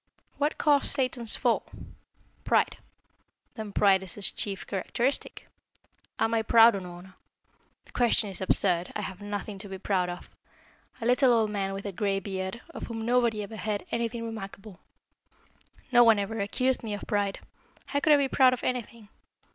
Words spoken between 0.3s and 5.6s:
"What caused Satan's fall? Pride. Then pride is his chief characteristic.